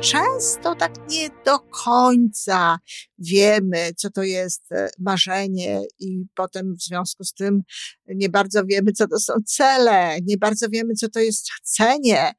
[0.00, 2.78] często tak nie do końca
[3.18, 7.62] wiemy, co to jest e, marzenie, i potem w związku z tym
[8.06, 12.32] nie bardzo wiemy, co to są cele, nie bardzo wiemy, co to jest chcenie.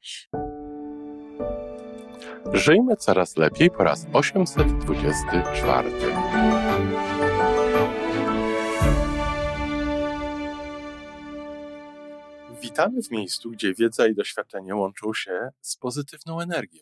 [2.54, 5.92] Żyjmy coraz lepiej po raz 824.
[12.62, 16.82] Witamy w miejscu, gdzie wiedza i doświadczenie łączą się z pozytywną energią.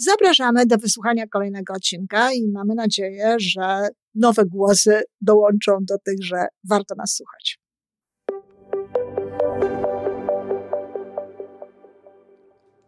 [0.00, 6.46] Zapraszamy do wysłuchania kolejnego odcinka i mamy nadzieję, że nowe głosy dołączą do tych, że
[6.68, 7.58] warto nas słuchać.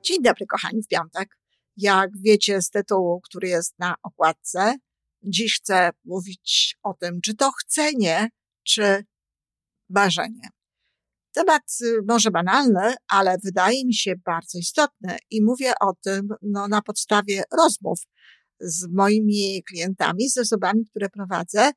[0.02, 1.38] Dzień dobry, kochani, w piątek.
[1.76, 4.74] Jak wiecie z tytułu, który jest na okładce,
[5.22, 8.28] dziś chcę mówić o tym, czy to chcenie,
[8.62, 9.04] czy
[9.88, 10.48] marzenie.
[11.32, 16.68] Temat y, może banalny, ale wydaje mi się bardzo istotny i mówię o tym no,
[16.68, 18.00] na podstawie rozmów
[18.60, 21.70] z moimi klientami, z osobami, które prowadzę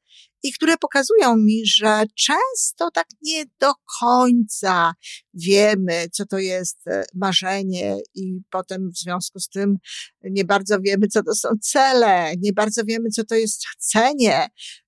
[0.43, 4.93] i które pokazują mi, że często tak nie do końca
[5.33, 9.77] wiemy, co to jest e, marzenie i potem w związku z tym
[10.23, 14.47] nie bardzo wiemy, co to są cele, nie bardzo wiemy, co to jest chcenie.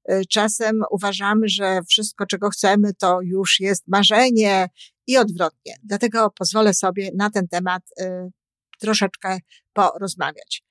[0.09, 4.69] E, czasem uważamy, że wszystko, czego chcemy, to już jest marzenie
[5.07, 5.75] i odwrotnie.
[5.83, 8.30] Dlatego pozwolę sobie na ten temat e,
[8.80, 9.37] troszeczkę
[9.73, 10.64] porozmawiać.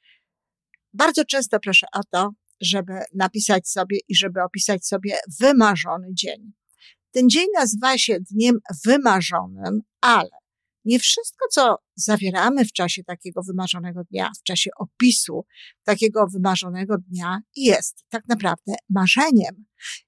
[0.94, 6.52] Bardzo często proszę o to, żeby napisać sobie i żeby opisać sobie wymarzony dzień.
[7.10, 10.30] Ten dzień nazywa się dniem wymarzonym, ale
[10.84, 15.46] nie wszystko, co zawieramy w czasie takiego wymarzonego dnia, w czasie opisu
[15.84, 19.64] takiego wymarzonego dnia, jest tak naprawdę marzeniem.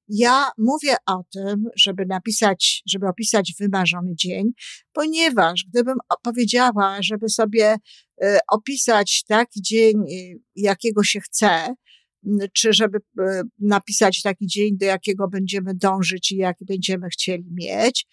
[0.08, 4.44] Ja mówię o tym, żeby napisać, żeby opisać wymarzony dzień,
[4.92, 7.76] ponieważ gdybym powiedziała, żeby sobie
[8.24, 11.74] y, opisać taki dzień, y, jakiego się chce,
[12.52, 13.22] czy żeby y,
[13.58, 18.06] napisać taki dzień, do jakiego będziemy dążyć i jaki będziemy chcieli mieć,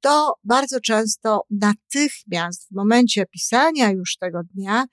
[0.00, 4.84] to bardzo często natychmiast w momencie pisania już tego dnia,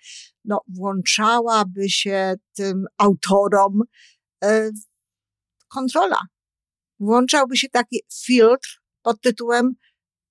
[0.46, 3.82] no, włączałaby się tym autorom
[4.44, 4.70] e,
[5.68, 6.22] kontrola.
[7.00, 9.74] Włączałby się taki filtr pod tytułem,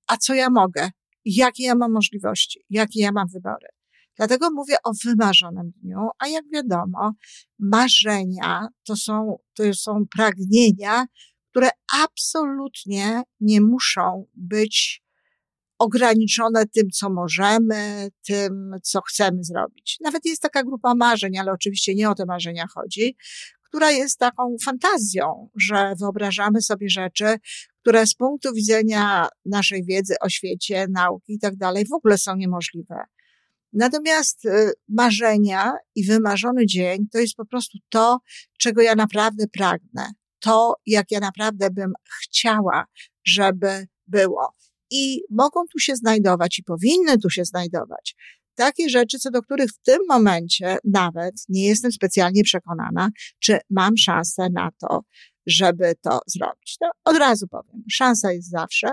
[0.06, 0.91] a co ja mogę?
[1.24, 2.64] Jakie ja mam możliwości?
[2.70, 3.68] Jakie ja mam wybory?
[4.16, 7.12] Dlatego mówię o wymarzonym dniu, a jak wiadomo,
[7.58, 11.06] marzenia to są, to są pragnienia,
[11.54, 11.70] które
[12.03, 15.03] absolutnie nie muszą być
[15.78, 19.98] ograniczone tym, co możemy, tym, co chcemy zrobić.
[20.00, 23.16] Nawet jest taka grupa marzeń, ale oczywiście nie o te marzenia chodzi,
[23.62, 27.37] która jest taką fantazją, że wyobrażamy sobie rzeczy,
[27.81, 32.36] które z punktu widzenia naszej wiedzy o świecie, nauki i tak dalej w ogóle są
[32.36, 33.04] niemożliwe.
[33.72, 38.19] Natomiast y, marzenia i wymarzony dzień to jest po prostu to,
[38.59, 40.12] czego ja naprawdę pragnę
[40.44, 42.84] to, jak ja naprawdę bym chciała,
[43.27, 44.55] żeby było.
[44.91, 48.16] I mogą tu się znajdować i powinny tu się znajdować
[48.54, 53.97] takie rzeczy, co do których w tym momencie nawet nie jestem specjalnie przekonana, czy mam
[53.97, 55.00] szansę na to,
[55.47, 56.77] żeby to zrobić.
[56.81, 58.88] To od razu powiem, szansa jest zawsze.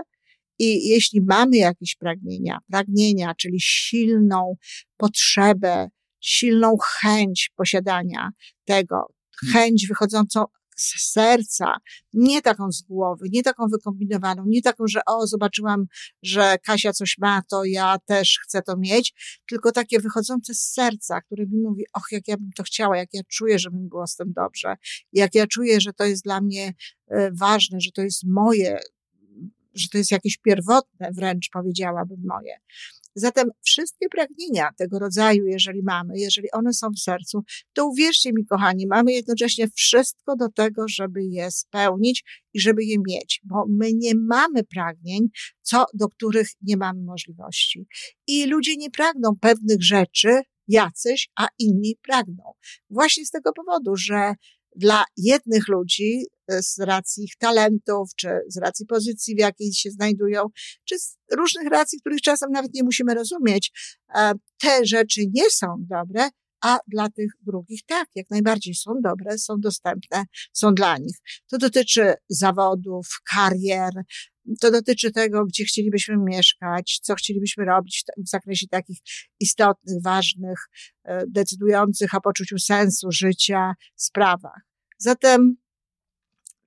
[0.60, 4.56] I jeśli mamy jakieś pragnienia, pragnienia, czyli silną
[4.98, 8.30] potrzebę, silną chęć posiadania
[8.66, 9.08] tego,
[9.54, 10.46] chęć wychodzącą
[10.82, 11.78] z serca,
[12.14, 15.86] nie taką z głowy, nie taką wykombinowaną, nie taką, że o, zobaczyłam,
[16.24, 19.14] że Kasia coś ma, to ja też chcę to mieć,
[19.50, 23.10] tylko takie wychodzące z serca, które mi mówi, och, jak ja bym to chciała, jak
[23.14, 24.76] ja czuję, że bym było z tym dobrze,
[25.14, 26.74] jak ja czuję, że to jest dla mnie
[27.08, 28.80] e, ważne, że to jest moje,
[29.74, 32.58] że to jest jakieś pierwotne, wręcz powiedziałabym moje.
[33.16, 37.44] Zatem wszystkie pragnienia tego rodzaju, jeżeli mamy, jeżeli one są w sercu,
[37.74, 42.24] to uwierzcie mi, kochani, mamy jednocześnie wszystko do tego, żeby je spełnić
[42.54, 45.28] i żeby je mieć, bo my nie mamy pragnień,
[45.62, 47.88] co do których nie mamy możliwości.
[48.28, 52.44] I ludzie nie pragną pewnych rzeczy, jacyś, a inni pragną.
[52.90, 54.34] Właśnie z tego powodu, że
[54.76, 56.26] dla jednych ludzi
[56.60, 60.48] z racji ich talentów, czy z racji pozycji, w jakiej się znajdują,
[60.86, 63.72] czy z różnych racji, których czasem nawet nie musimy rozumieć,
[64.16, 66.30] e, te rzeczy nie są dobre,
[66.64, 71.16] a dla tych drugich tak, jak najbardziej są dobre, są dostępne, są dla nich.
[71.48, 73.92] To dotyczy zawodów, karier,
[74.62, 78.98] to dotyczy tego, gdzie chcielibyśmy mieszkać, co chcielibyśmy robić w zakresie takich
[79.40, 80.60] istotnych, ważnych,
[81.04, 84.62] e, decydujących o poczuciu sensu życia sprawach.
[84.98, 85.56] Zatem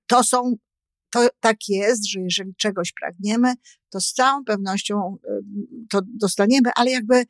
[0.07, 0.55] to są,
[1.09, 3.53] to tak jest, że jeżeli czegoś pragniemy,
[3.89, 5.17] to z całą pewnością
[5.89, 7.25] to dostaniemy, ale jakby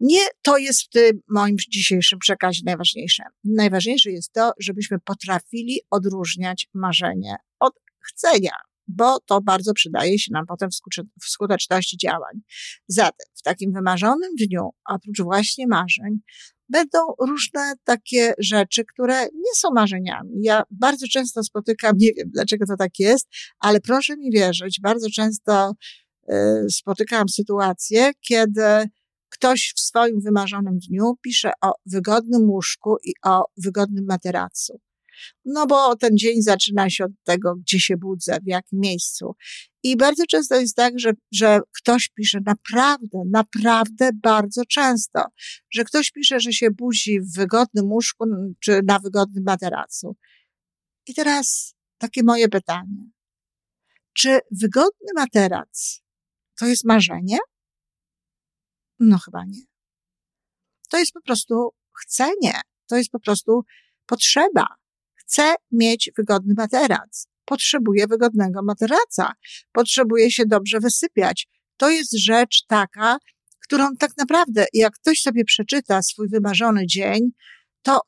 [0.00, 3.22] nie to jest w tym moim dzisiejszym przekazie najważniejsze.
[3.44, 8.52] Najważniejsze jest to, żebyśmy potrafili odróżniać marzenie od chcenia
[8.88, 10.70] bo to bardzo przydaje się nam potem
[11.22, 12.40] w skuteczności działań.
[12.88, 16.20] Zatem w takim wymarzonym dniu, oprócz właśnie marzeń,
[16.72, 16.98] będą
[17.28, 20.30] różne takie rzeczy, które nie są marzeniami.
[20.42, 23.28] Ja bardzo często spotykam, nie wiem dlaczego to tak jest,
[23.58, 25.72] ale proszę mi wierzyć, bardzo często
[26.32, 26.34] y,
[26.70, 28.62] spotykam sytuacje, kiedy
[29.28, 34.80] ktoś w swoim wymarzonym dniu pisze o wygodnym łóżku i o wygodnym materacu.
[35.44, 39.34] No bo ten dzień zaczyna się od tego, gdzie się budzę, w jakim miejscu.
[39.82, 45.24] I bardzo często jest tak, że, że ktoś pisze naprawdę, naprawdę bardzo często,
[45.70, 48.24] że ktoś pisze, że się budzi w wygodnym łóżku
[48.60, 50.16] czy na wygodnym materacu.
[51.06, 53.10] I teraz takie moje pytanie.
[54.12, 56.02] Czy wygodny materac
[56.58, 57.38] to jest marzenie?
[58.98, 59.62] No chyba nie.
[60.88, 61.70] To jest po prostu
[62.00, 62.60] chcenie.
[62.86, 63.62] To jest po prostu
[64.06, 64.66] potrzeba.
[65.22, 67.26] Chcę mieć wygodny materac.
[67.44, 69.32] Potrzebuję wygodnego materaca.
[69.72, 71.48] Potrzebuję się dobrze wysypiać.
[71.76, 73.16] To jest rzecz taka,
[73.62, 77.30] którą tak naprawdę, jak ktoś sobie przeczyta swój wymarzony dzień,
[77.82, 78.00] to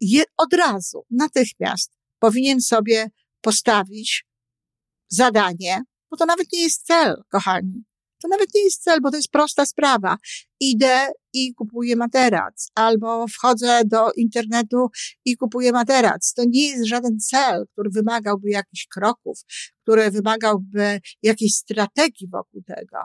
[0.00, 3.10] je od razu, natychmiast powinien sobie
[3.40, 4.26] postawić
[5.08, 7.84] zadanie, bo to nawet nie jest cel, kochani.
[8.24, 10.16] To nawet nie jest cel, bo to jest prosta sprawa.
[10.60, 14.86] Idę i kupuję materac, albo wchodzę do internetu
[15.24, 16.34] i kupuję materac.
[16.34, 19.38] To nie jest żaden cel, który wymagałby jakichś kroków,
[19.82, 22.98] który wymagałby jakiejś strategii wokół tego.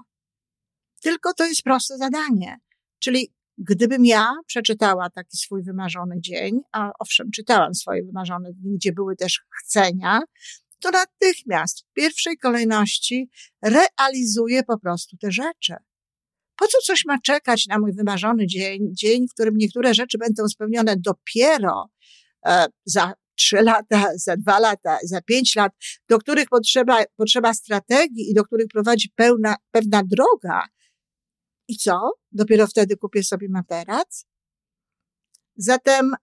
[1.02, 2.58] Tylko to jest proste zadanie.
[3.00, 8.94] Czyli gdybym ja przeczytała taki swój wymarzony dzień, a owszem, czytałam swoje wymarzone dni, gdzie
[8.94, 10.22] były też chcenia,
[10.80, 13.30] to natychmiast w pierwszej kolejności
[13.62, 15.74] realizuje po prostu te rzeczy.
[16.56, 20.48] Po co coś ma czekać na mój wymarzony dzień, dzień, w którym niektóre rzeczy będą
[20.48, 21.90] spełnione dopiero
[22.46, 25.72] e, za trzy lata, za dwa lata, za pięć lat,
[26.10, 30.68] do których potrzeba, potrzeba strategii i do których prowadzi pełna, pewna droga.
[31.68, 32.12] I co?
[32.32, 34.26] Dopiero wtedy kupię sobie materac?
[35.56, 36.14] Zatem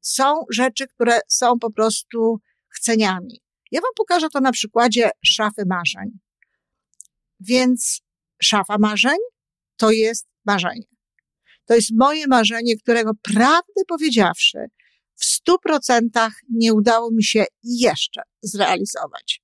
[0.00, 3.41] są rzeczy, które są po prostu chceniami.
[3.72, 6.18] Ja Wam pokażę to na przykładzie szafy marzeń.
[7.40, 8.00] Więc
[8.42, 9.16] szafa marzeń
[9.76, 10.86] to jest marzenie.
[11.64, 14.58] To jest moje marzenie, którego prawdę powiedziawszy,
[15.14, 19.42] w stu procentach nie udało mi się jeszcze zrealizować.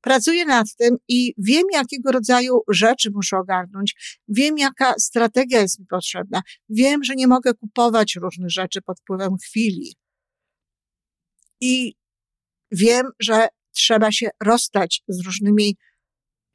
[0.00, 4.18] Pracuję nad tym i wiem, jakiego rodzaju rzeczy muszę ogarnąć.
[4.28, 6.42] Wiem, jaka strategia jest mi potrzebna.
[6.68, 9.94] Wiem, że nie mogę kupować różnych rzeczy pod wpływem chwili.
[11.60, 11.94] I
[12.74, 15.76] wiem, że trzeba się rozstać z różnymi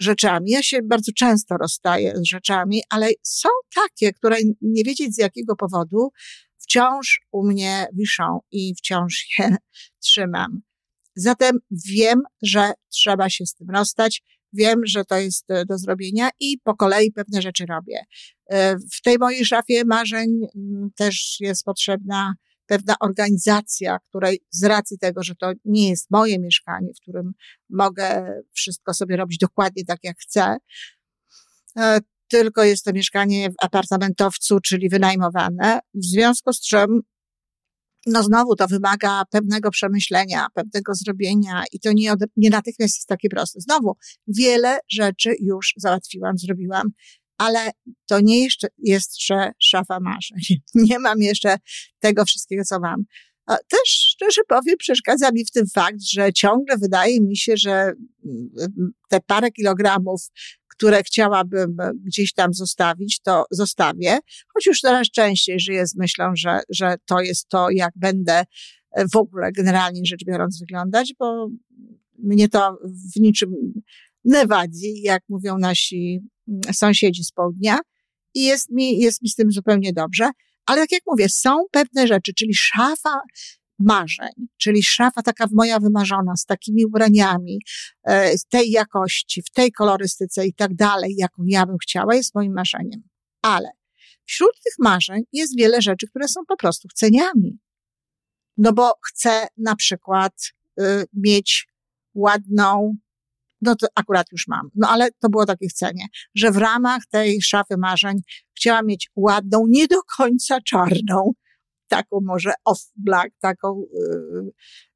[0.02, 0.52] rzeczami.
[0.52, 5.56] Ja się bardzo często rozstaję z rzeczami, ale są takie, które nie wiedzieć z jakiego
[5.56, 6.10] powodu
[6.58, 9.56] wciąż u mnie wiszą i wciąż je
[10.04, 10.62] trzymam.
[11.16, 11.58] Zatem
[11.90, 14.22] wiem, że trzeba się z tym rozstać.
[14.54, 18.04] Wiem, że to jest e, do zrobienia i po kolei pewne rzeczy robię.
[18.50, 22.34] E, w tej mojej szafie marzeń mm, też jest potrzebna
[22.70, 27.32] pewna organizacja, której z racji tego, że to nie jest moje mieszkanie, w którym
[27.70, 30.58] mogę wszystko sobie robić dokładnie tak, jak chcę,
[31.78, 37.02] e, tylko jest to mieszkanie w apartamentowcu, czyli wynajmowane, w związku z czym
[38.06, 43.08] no znowu to wymaga pewnego przemyślenia, pewnego zrobienia i to nie, od, nie natychmiast jest
[43.08, 43.62] takie proste.
[43.62, 43.98] Znowu,
[44.28, 46.88] wiele rzeczy już załatwiłam, zrobiłam
[47.40, 47.72] ale
[48.06, 50.40] to nie jeszcze jest jeszcze szafa marzeń.
[50.90, 51.58] Nie mam jeszcze
[52.00, 53.04] tego wszystkiego, co mam.
[53.48, 58.92] Też szczerze powiem, przeszkadza mi w tym fakt, że ciągle wydaje mi się, że mm,
[59.10, 60.22] te parę kilogramów,
[60.68, 64.20] które chciałabym gdzieś tam zostawić, to zostawię,
[64.54, 68.44] choć już coraz częściej żyję z myślą, że, że to jest to, jak będę
[69.14, 71.48] w ogóle generalnie rzecz biorąc wyglądać, bo
[72.24, 72.78] mnie to
[73.16, 73.54] w niczym
[74.26, 76.22] nie wadzi, jak mówią nasi
[76.74, 77.80] sąsiedzi z południa
[78.34, 80.30] i jest mi, jest mi z tym zupełnie dobrze.
[80.66, 83.22] Ale tak jak mówię, są pewne rzeczy, czyli szafa
[83.80, 87.60] marzeń, czyli szafa taka moja wymarzona, z takimi ubraniami,
[88.08, 92.54] e, tej jakości, w tej kolorystyce i tak dalej, jaką ja bym chciała, jest moim
[92.54, 93.02] marzeniem.
[93.42, 93.70] Ale
[94.26, 97.60] wśród tych marzeń jest wiele rzeczy, które są po prostu chceniami.
[98.58, 100.34] No bo chcę na przykład
[100.82, 101.68] y, mieć
[102.14, 102.96] ładną,
[103.62, 107.42] no to akurat już mam, no ale to było takie chcenie, że w ramach tej
[107.42, 108.18] szafy marzeń
[108.58, 111.32] chciałam mieć ładną, nie do końca czarną,
[111.88, 114.52] taką może off black, taką y,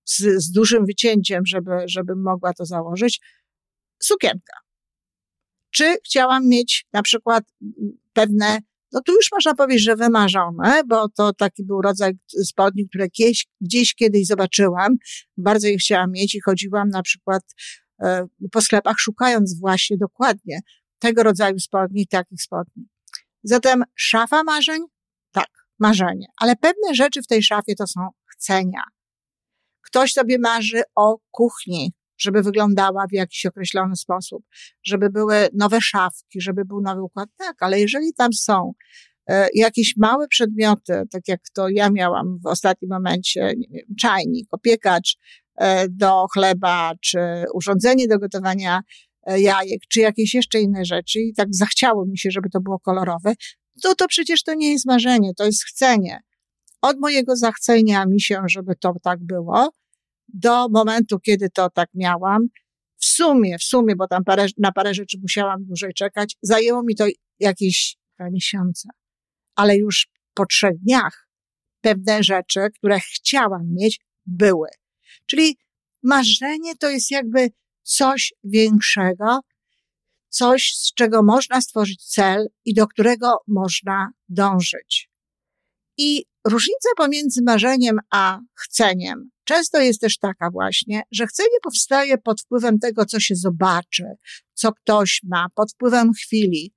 [0.05, 3.22] z, z dużym wycięciem, żeby, żeby mogła to założyć,
[4.03, 4.53] sukienka.
[5.72, 7.43] Czy chciałam mieć na przykład
[8.13, 8.60] pewne,
[8.91, 13.48] no tu już można powiedzieć, że wymarzone, bo to taki był rodzaj spodni, które gdzieś,
[13.62, 14.96] gdzieś kiedyś zobaczyłam,
[15.38, 17.43] bardzo je chciałam mieć i chodziłam na przykład
[18.51, 20.60] po sklepach szukając właśnie dokładnie
[21.00, 22.88] tego rodzaju spodni, takich spodni.
[23.43, 24.81] Zatem szafa marzeń?
[25.31, 26.27] Tak, marzenie.
[26.38, 28.83] Ale pewne rzeczy w tej szafie to są chcenia.
[29.81, 34.43] Ktoś sobie marzy o kuchni, żeby wyglądała w jakiś określony sposób,
[34.83, 37.29] żeby były nowe szafki, żeby był nowy układ.
[37.38, 38.74] Tak, ale jeżeli tam są
[39.27, 44.48] e, jakieś małe przedmioty, tak jak to ja miałam w ostatnim momencie, nie wiem, czajnik,
[44.51, 45.17] opiekacz e,
[45.89, 47.19] do chleba, czy
[47.53, 48.81] urządzenie do gotowania
[49.24, 52.79] e, jajek, czy jakieś jeszcze inne rzeczy i tak zachciało mi się, żeby to było
[52.79, 53.33] kolorowe,
[53.81, 56.19] to to przecież to nie jest marzenie, to jest chcenie.
[56.81, 59.69] Od mojego zachcenia mi się, żeby to tak było,
[60.27, 62.48] do momentu, kiedy to tak miałam,
[62.98, 66.95] w sumie, w sumie, bo tam parę, na parę rzeczy musiałam dłużej czekać, zajęło mi
[66.95, 67.05] to
[67.39, 68.89] jakieś dwa miesiące.
[69.55, 71.27] Ale już po trzech dniach
[71.81, 74.67] pewne rzeczy, które chciałam mieć, były.
[75.25, 75.58] Czyli
[76.03, 77.50] marzenie to jest jakby
[77.84, 79.39] coś większego,
[80.30, 85.10] coś, z czego można stworzyć cel i do którego można dążyć.
[85.98, 92.42] I różnica pomiędzy marzeniem a chceniem często jest też taka właśnie, że chcenie powstaje pod
[92.42, 94.03] wpływem tego, co się zobaczy,
[94.53, 96.74] co ktoś ma, pod wpływem chwili.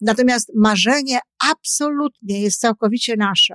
[0.00, 1.18] Natomiast marzenie
[1.50, 3.54] absolutnie jest całkowicie nasze.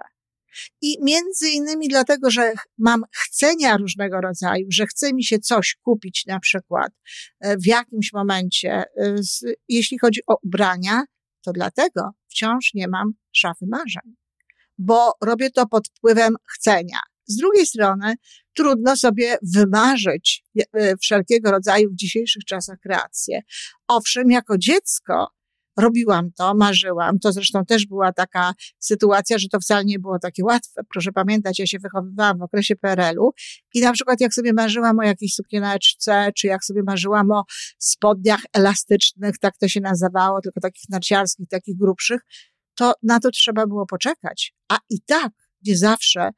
[0.82, 6.26] I między innymi dlatego, że mam chcenia różnego rodzaju, że chce mi się coś kupić
[6.28, 6.92] na przykład
[7.40, 9.16] e, w jakimś momencie, e,
[9.68, 11.04] jeśli chodzi o ubrania,
[11.46, 14.16] to dlatego wciąż nie mam szafy marzeń
[14.82, 17.00] bo robię to pod wpływem chcenia.
[17.26, 18.14] Z drugiej strony,
[18.56, 20.44] trudno sobie wymarzyć
[20.74, 23.42] e, wszelkiego rodzaju w dzisiejszych czasach kreacje.
[23.88, 25.28] Owszem, jako dziecko
[25.78, 27.20] robiłam to, marzyłam.
[27.20, 30.82] To zresztą też była taka sytuacja, że to wcale nie było takie łatwe.
[30.90, 33.32] Proszę pamiętać, ja się wychowywałam w okresie PRL-u
[33.74, 37.44] i na przykład jak sobie marzyłam o jakiejś sukieneczce, czy jak sobie marzyłam o
[37.80, 42.22] spodniach elastycznych, tak to się nazywało, tylko takich narciarskich, takich grubszych,
[42.76, 44.54] to na to trzeba było poczekać.
[44.70, 45.32] A i tak,
[45.66, 46.30] nie zawsze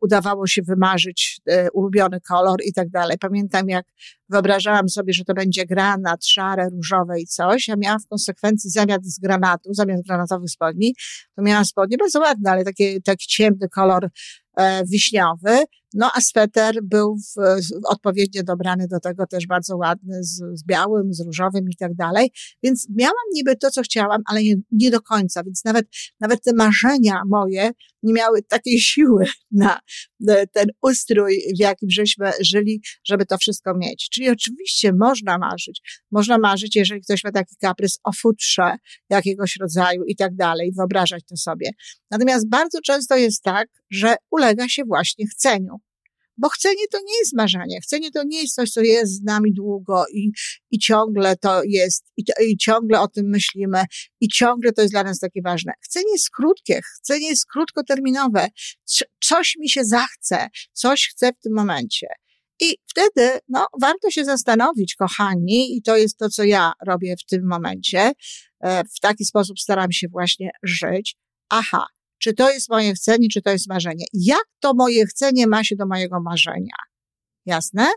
[0.00, 3.18] udawało się wymarzyć e, ulubiony kolor i tak dalej.
[3.20, 3.86] Pamiętam, jak
[4.28, 7.68] wyobrażałam sobie, że to będzie granat, szare, różowe i coś.
[7.68, 10.94] Ja miałam w konsekwencji zamiast z granatu, zamiast granatowych spodni,
[11.36, 14.10] to miałam spodnie bardzo ładne, ale taki, taki ciemny kolor e,
[14.90, 15.64] wiśniowy.
[15.94, 17.40] No a sweter był w,
[17.84, 22.32] odpowiednio dobrany do tego, też bardzo ładny, z, z białym, z różowym i tak dalej.
[22.62, 25.42] Więc miałam niby to, co chciałam, ale nie, nie do końca.
[25.44, 25.86] Więc nawet,
[26.20, 27.70] nawet te marzenia moje
[28.02, 29.80] nie miały takiej siły na
[30.52, 34.08] ten ustrój, w jakim żeśmy żyli, żeby to wszystko mieć.
[34.12, 36.02] Czyli oczywiście można marzyć.
[36.10, 38.76] Można marzyć, jeżeli ktoś ma taki kaprys o futrze
[39.10, 41.70] jakiegoś rodzaju i tak dalej, wyobrażać to sobie.
[42.10, 45.76] Natomiast bardzo często jest tak, że ulega się właśnie chceniu.
[46.36, 47.80] Bo chcenie to nie jest marzenie.
[47.80, 50.30] Chcenie to nie jest coś, co jest z nami długo i,
[50.70, 53.84] i ciągle to jest, i, i ciągle o tym myślimy,
[54.20, 55.72] i ciągle to jest dla nas takie ważne.
[55.80, 58.48] Chcenie jest krótkie, chcenie jest krótkoterminowe.
[59.24, 62.06] Coś mi się zachce, coś chcę w tym momencie.
[62.60, 67.26] I wtedy, no, warto się zastanowić, kochani, i to jest to, co ja robię w
[67.26, 68.12] tym momencie.
[68.60, 71.16] E, w taki sposób staram się właśnie żyć.
[71.48, 71.86] Aha,
[72.22, 74.04] czy to jest moje chcenie, czy to jest marzenie?
[74.12, 76.76] Jak to moje chcenie ma się do mojego marzenia?
[77.46, 77.88] Jasne?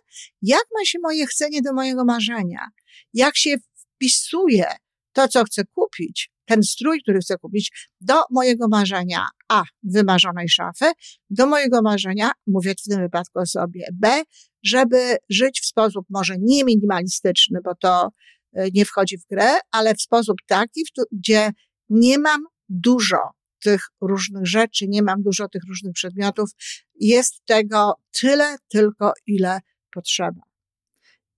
[0.42, 2.68] Jak ma się moje chcenie do mojego marzenia?
[3.14, 3.56] Jak się
[3.96, 4.66] wpisuje
[5.14, 10.86] to, co chcę kupić, ten strój, który chcę kupić, do mojego marzenia A, wymarzonej szafy,
[11.30, 14.24] do mojego marzenia, mówię w tym wypadku o sobie, B,
[14.64, 18.10] żeby żyć w sposób może nie minimalistyczny, bo to
[18.54, 21.52] e, nie wchodzi w grę, ale w sposób taki, gdzie
[21.90, 23.18] nie mam dużo
[23.64, 26.50] tych różnych rzeczy, nie mam dużo tych różnych przedmiotów.
[26.96, 29.60] Jest tego tyle tylko, ile
[29.94, 30.42] potrzeba.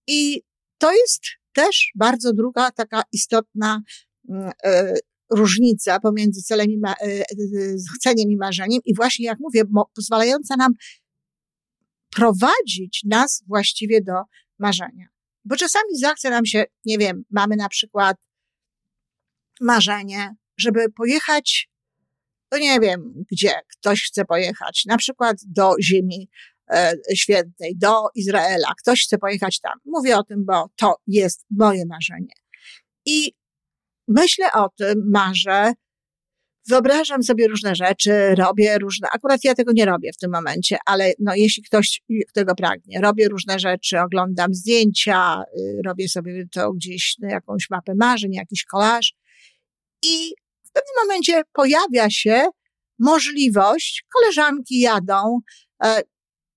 [0.08, 0.42] I
[0.78, 1.22] to jest
[1.54, 3.82] też bardzo druga taka istotna
[4.30, 4.94] mm, e,
[5.30, 7.26] różnica pomiędzy celem i ma, e, e,
[7.96, 9.64] chceniem i marzeniem i właśnie, jak mówię,
[9.96, 10.74] pozwalająca nam
[12.10, 14.14] prowadzić nas właściwie do
[14.60, 15.08] marzenia.
[15.46, 18.18] Bo czasami zachce nam się, nie wiem, mamy na przykład
[19.62, 21.70] marzenie, żeby pojechać
[22.58, 26.30] nie wiem gdzie ktoś chce pojechać, na przykład do Ziemi
[26.70, 29.74] e, Świętej, do Izraela, ktoś chce pojechać tam.
[29.86, 32.34] Mówię o tym, bo to jest moje marzenie.
[33.06, 33.34] I
[34.08, 35.74] myślę o tym, marzę,
[36.70, 41.14] wyobrażam sobie różne rzeczy, robię różne, akurat ja tego nie robię w tym momencie, ale
[41.20, 42.02] no, jeśli ktoś
[42.34, 47.94] tego pragnie, robię różne rzeczy, oglądam zdjęcia, y, robię sobie to gdzieś na jakąś mapę
[47.96, 49.14] marzeń, jakiś kolaż
[50.04, 50.34] i
[50.76, 52.50] w pewnym momencie pojawia się
[53.00, 55.40] możliwość, koleżanki jadą,
[55.84, 56.02] e,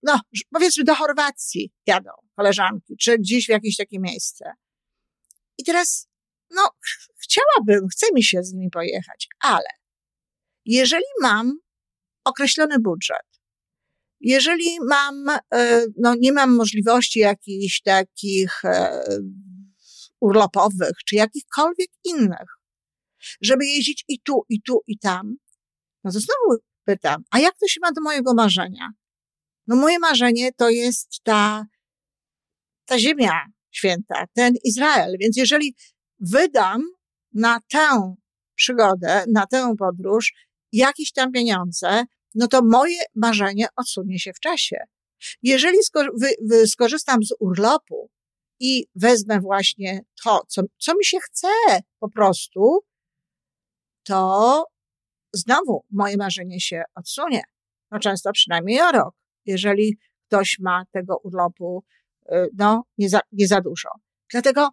[0.02, 0.20] no,
[0.52, 4.52] powiedzmy do Chorwacji jadą koleżanki, czy gdzieś w jakieś takie miejsce.
[5.58, 6.08] I teraz,
[6.50, 6.70] no,
[7.22, 9.68] chciałabym, chce mi się z nimi pojechać, ale
[10.64, 11.58] jeżeli mam
[12.24, 13.26] określony budżet,
[14.20, 19.02] jeżeli mam, e, no nie mam możliwości jakichś takich e,
[20.20, 22.57] urlopowych, czy jakichkolwiek innych,
[23.40, 25.36] żeby jeździć i tu, i tu, i tam,
[26.04, 28.90] no to znowu pytam, a jak to się ma do mojego marzenia?
[29.66, 31.66] No moje marzenie to jest ta,
[32.84, 33.32] ta ziemia
[33.70, 35.14] święta, ten Izrael.
[35.20, 35.74] Więc jeżeli
[36.20, 36.82] wydam
[37.34, 38.14] na tę
[38.54, 40.32] przygodę, na tę podróż
[40.72, 44.76] jakieś tam pieniądze, no to moje marzenie odsunie się w czasie.
[45.42, 45.78] Jeżeli
[46.66, 48.10] skorzystam z urlopu
[48.60, 51.48] i wezmę właśnie to, co, co mi się chce
[51.98, 52.78] po prostu,
[54.08, 54.64] to
[55.32, 57.42] znowu moje marzenie się odsunie.
[57.90, 61.84] No często przynajmniej o rok, jeżeli ktoś ma tego urlopu,
[62.32, 63.88] y, no, nie za, nie za dużo.
[64.30, 64.68] Dlatego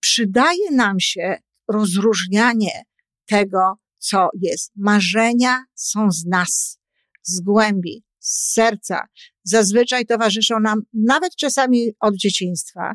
[0.00, 1.36] przydaje nam się
[1.68, 2.82] rozróżnianie
[3.26, 4.72] tego, co jest.
[4.76, 6.78] Marzenia są z nas,
[7.22, 9.06] z głębi, z serca.
[9.42, 12.92] Zazwyczaj towarzyszą nam nawet czasami od dzieciństwa.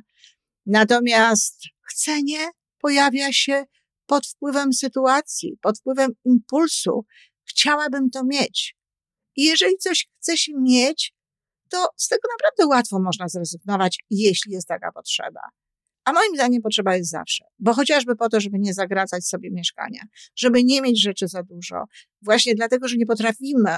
[0.65, 2.49] Natomiast chcenie
[2.79, 3.65] pojawia się
[4.05, 7.05] pod wpływem sytuacji, pod wpływem impulsu.
[7.43, 8.75] Chciałabym to mieć.
[9.35, 11.13] I jeżeli coś chce się mieć,
[11.69, 15.41] to z tego naprawdę łatwo można zrezygnować, jeśli jest taka potrzeba.
[16.05, 20.01] A moim zdaniem potrzeba jest zawsze, bo chociażby po to, żeby nie zagracać sobie mieszkania,
[20.35, 21.83] żeby nie mieć rzeczy za dużo,
[22.21, 23.71] właśnie dlatego, że nie potrafimy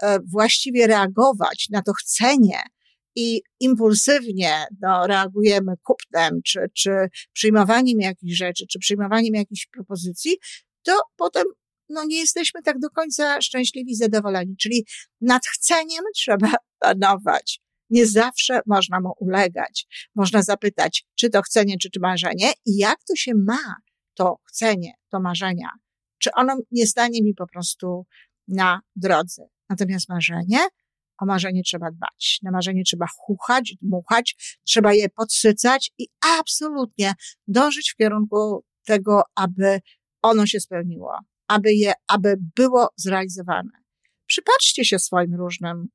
[0.00, 2.62] e, właściwie reagować na to chcenie
[3.16, 6.90] i impulsywnie no, reagujemy kupnem, czy, czy
[7.32, 10.36] przyjmowaniem jakichś rzeczy, czy przyjmowaniem jakichś propozycji,
[10.82, 11.44] to potem
[11.88, 14.56] no, nie jesteśmy tak do końca szczęśliwi, zadowoleni.
[14.56, 14.86] Czyli
[15.20, 17.60] nad chceniem trzeba panować
[17.92, 19.86] nie zawsze można mu ulegać.
[20.14, 23.76] Można zapytać, czy to chcenie, czy, czy marzenie i jak to się ma,
[24.14, 25.68] to chcenie, to marzenia.
[26.18, 28.06] Czy ono nie stanie mi po prostu
[28.48, 29.48] na drodze.
[29.68, 30.58] Natomiast marzenie,
[31.18, 32.38] o marzenie trzeba dbać.
[32.42, 37.14] Na marzenie trzeba chuchać, dmuchać, trzeba je podsycać i absolutnie
[37.46, 39.80] dążyć w kierunku tego, aby
[40.22, 43.70] ono się spełniło, aby je, aby było zrealizowane.
[44.26, 45.88] Przypatrzcie się swoim różnym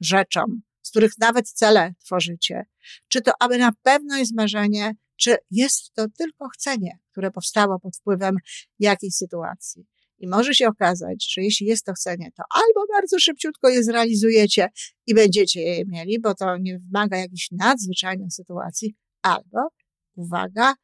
[0.00, 2.66] rzeczom, z których nawet cele tworzycie.
[3.08, 7.96] Czy to aby na pewno jest marzenie, czy jest to tylko chcenie, które powstało pod
[7.96, 8.36] wpływem
[8.78, 9.86] jakiejś sytuacji.
[10.24, 14.68] I może się okazać, że jeśli jest to chcenie, to albo bardzo szybciutko je zrealizujecie
[15.06, 19.68] i będziecie je mieli, bo to nie wymaga jakichś nadzwyczajnych sytuacji, albo,
[20.14, 20.74] uwaga,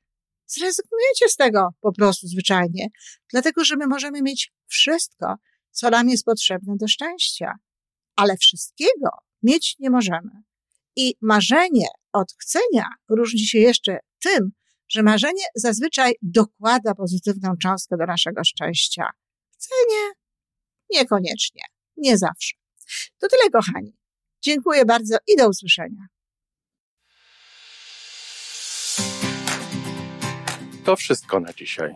[0.47, 2.87] zrezygnujecie z tego po prostu zwyczajnie,
[3.31, 5.35] dlatego że my możemy mieć wszystko,
[5.71, 7.53] co nam jest potrzebne do szczęścia,
[8.17, 9.11] ale wszystkiego
[9.43, 10.31] mieć nie możemy.
[10.97, 14.51] I marzenie od chcenia różni się jeszcze tym,
[14.89, 19.11] że marzenie zazwyczaj dokłada pozytywną cząstkę do naszego szczęścia.
[19.61, 20.13] Chcenie
[20.91, 21.63] niekoniecznie,
[21.97, 22.55] nie zawsze.
[23.19, 23.93] To tyle, kochani.
[24.43, 26.07] Dziękuję bardzo i do usłyszenia.
[30.85, 31.95] To wszystko na dzisiaj.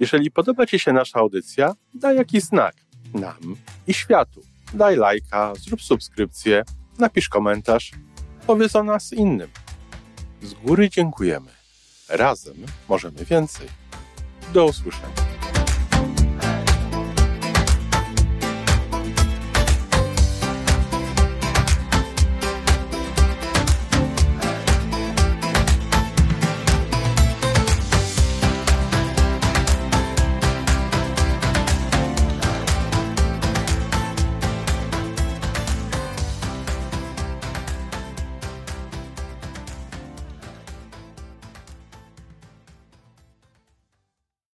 [0.00, 2.74] Jeżeli podoba Ci się nasza audycja, daj jakiś znak
[3.14, 4.42] nam i światu
[4.74, 6.62] daj lajka, zrób subskrypcję,
[6.98, 7.90] napisz komentarz,
[8.46, 9.50] powiedz o nas innym.
[10.42, 11.50] Z góry dziękujemy.
[12.08, 12.56] Razem
[12.88, 13.68] możemy więcej.
[14.52, 15.29] Do usłyszenia.